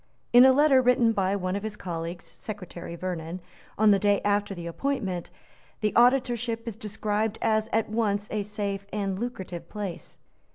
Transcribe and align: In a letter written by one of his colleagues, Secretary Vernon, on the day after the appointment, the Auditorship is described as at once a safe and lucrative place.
In 0.33 0.45
a 0.45 0.51
letter 0.51 0.81
written 0.81 1.11
by 1.11 1.35
one 1.35 1.55
of 1.55 1.61
his 1.61 1.75
colleagues, 1.75 2.25
Secretary 2.25 2.95
Vernon, 2.95 3.39
on 3.77 3.91
the 3.91 3.99
day 3.99 4.19
after 4.25 4.55
the 4.55 4.65
appointment, 4.65 5.29
the 5.81 5.95
Auditorship 5.95 6.67
is 6.67 6.75
described 6.75 7.37
as 7.39 7.69
at 7.71 7.87
once 7.87 8.27
a 8.31 8.41
safe 8.41 8.87
and 8.91 9.19
lucrative 9.19 9.69
place. 9.69 10.17